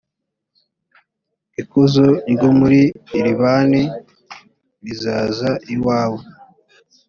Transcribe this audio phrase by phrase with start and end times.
[1.61, 2.81] ikuzo ryo muri
[3.23, 3.83] libani
[4.83, 6.21] rizaza iwawe